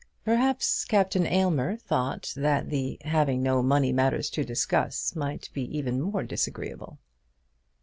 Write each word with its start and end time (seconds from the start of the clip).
Perhaps 0.25 0.83
Captain 0.85 1.27
Aylmer 1.27 1.77
thought 1.77 2.33
that 2.35 2.71
the 2.71 2.97
having 3.05 3.43
no 3.43 3.61
money 3.61 3.93
matters 3.93 4.31
to 4.31 4.43
discuss 4.43 5.15
might 5.15 5.51
be 5.53 5.61
even 5.77 6.01
more 6.01 6.23
disagreeable. 6.23 6.97